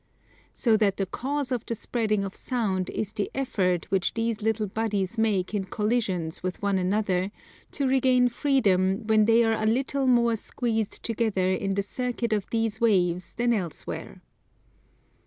So 0.55 0.77
that 0.77 0.97
the 0.97 1.05
cause 1.05 1.51
of 1.51 1.63
the 1.63 1.75
spreading 1.75 2.23
of 2.23 2.35
Sound 2.35 2.89
is 2.89 3.13
the 3.13 3.29
effort 3.35 3.85
which 3.91 4.15
these 4.15 4.41
little 4.41 4.65
bodies 4.65 5.19
make 5.19 5.53
in 5.53 5.65
collisions 5.65 6.41
with 6.41 6.59
one 6.59 6.79
another, 6.79 7.31
to 7.73 7.85
regain 7.87 8.27
freedom 8.27 9.05
when 9.05 9.25
they 9.25 9.43
are 9.43 9.53
a 9.53 9.67
little 9.67 10.07
more 10.07 10.35
squeezed 10.35 11.03
together 11.03 11.51
in 11.51 11.75
the 11.75 11.83
circuit 11.83 12.33
of 12.33 12.49
these 12.49 12.81
waves 12.81 13.35
than 13.35 13.53
elsewhere. 13.53 14.23